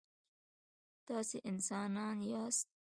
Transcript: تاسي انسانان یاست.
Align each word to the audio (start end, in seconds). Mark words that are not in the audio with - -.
تاسي 1.07 1.37
انسانان 1.51 2.17
یاست. 2.31 2.67